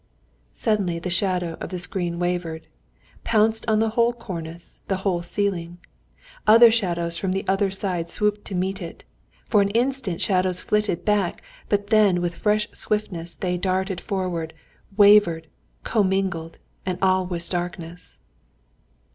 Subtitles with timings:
[0.55, 2.65] Suddenly the shadow of the screen wavered,
[3.23, 5.77] pounced on the whole cornice, the whole ceiling;
[6.47, 9.03] other shadows from the other side swooped to meet it,
[9.45, 14.55] for an instant the shadows flitted back, but then with fresh swiftness they darted forward,
[14.97, 15.45] wavered,
[15.83, 18.17] commingled, and all was darkness.